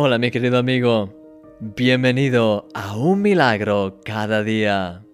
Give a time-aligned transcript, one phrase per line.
[0.00, 1.12] Hola mi querido amigo,
[1.58, 5.04] bienvenido a un milagro cada día.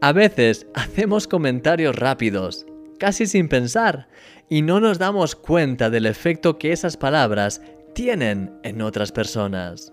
[0.00, 2.66] A veces hacemos comentarios rápidos,
[2.98, 4.08] casi sin pensar,
[4.48, 7.62] y no nos damos cuenta del efecto que esas palabras
[7.94, 9.92] tienen en otras personas.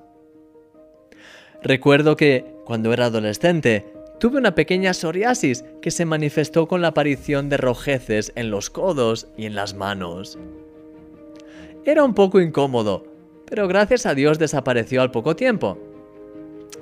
[1.62, 7.48] Recuerdo que, cuando era adolescente, tuve una pequeña psoriasis que se manifestó con la aparición
[7.48, 10.40] de rojeces en los codos y en las manos.
[11.86, 13.09] Era un poco incómodo,
[13.50, 15.78] pero gracias a Dios desapareció al poco tiempo.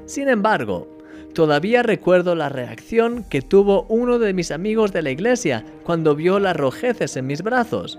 [0.05, 0.87] Sin embargo,
[1.33, 6.39] todavía recuerdo la reacción que tuvo uno de mis amigos de la iglesia cuando vio
[6.39, 7.97] las rojeces en mis brazos.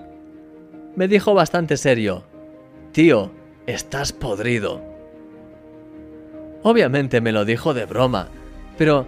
[0.97, 2.25] Me dijo bastante serio,
[2.93, 3.31] Tío,
[3.67, 4.83] estás podrido.
[6.63, 8.29] Obviamente me lo dijo de broma,
[8.77, 9.07] pero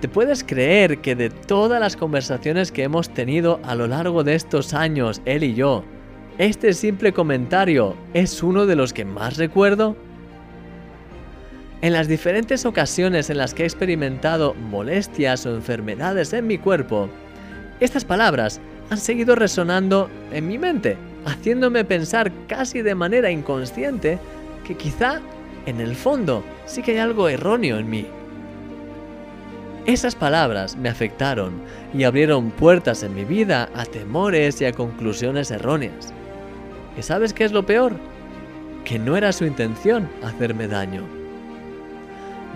[0.00, 4.34] ¿te puedes creer que de todas las conversaciones que hemos tenido a lo largo de
[4.34, 5.84] estos años, él y yo,
[6.38, 9.96] este simple comentario es uno de los que más recuerdo.
[11.80, 17.08] En las diferentes ocasiones en las que he experimentado molestias o enfermedades en mi cuerpo,
[17.80, 24.18] estas palabras han seguido resonando en mi mente, haciéndome pensar casi de manera inconsciente
[24.66, 25.22] que quizá
[25.64, 28.06] en el fondo sí que hay algo erróneo en mí.
[29.86, 31.54] Esas palabras me afectaron
[31.94, 36.12] y abrieron puertas en mi vida a temores y a conclusiones erróneas.
[36.96, 37.94] ¿Y sabes qué es lo peor?
[38.84, 41.02] Que no era su intención hacerme daño.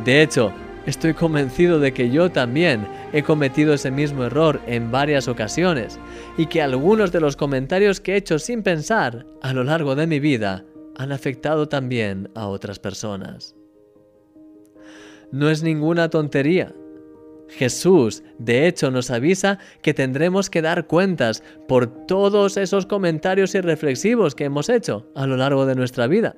[0.05, 0.52] De hecho,
[0.86, 5.98] estoy convencido de que yo también he cometido ese mismo error en varias ocasiones
[6.38, 10.06] y que algunos de los comentarios que he hecho sin pensar a lo largo de
[10.06, 10.64] mi vida
[10.96, 13.55] han afectado también a otras personas.
[15.33, 16.74] No es ninguna tontería
[17.51, 24.34] Jesús, de hecho, nos avisa que tendremos que dar cuentas por todos esos comentarios irreflexivos
[24.34, 26.37] que hemos hecho a lo largo de nuestra vida.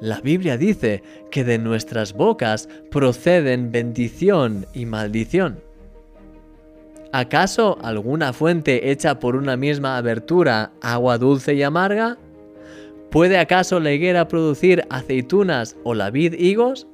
[0.00, 5.60] La Biblia dice que de nuestras bocas proceden bendición y maldición.
[7.12, 12.16] ¿Acaso alguna fuente hecha por una misma abertura, agua dulce y amarga?
[13.10, 16.86] ¿Puede acaso la higuera producir aceitunas o la vid higos?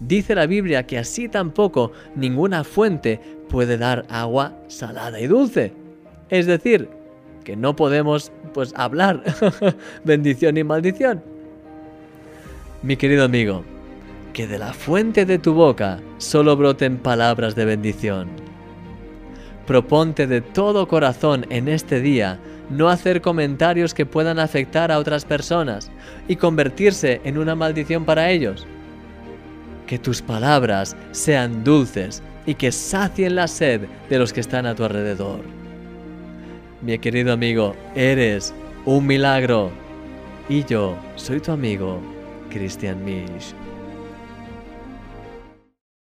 [0.00, 5.74] Dice la Biblia que así tampoco ninguna fuente puede dar agua salada y dulce.
[6.30, 6.88] Es decir,
[7.44, 9.22] que no podemos pues hablar
[10.04, 11.22] bendición y maldición.
[12.82, 13.62] Mi querido amigo,
[14.32, 18.28] que de la fuente de tu boca solo broten palabras de bendición.
[19.66, 22.40] Proponte de todo corazón en este día
[22.70, 25.90] no hacer comentarios que puedan afectar a otras personas
[26.26, 28.66] y convertirse en una maldición para ellos
[29.90, 34.76] que tus palabras sean dulces y que sacien la sed de los que están a
[34.76, 35.40] tu alrededor.
[36.80, 39.72] Mi querido amigo, eres un milagro.
[40.48, 42.00] Y yo soy tu amigo,
[42.50, 43.52] Christian Misch.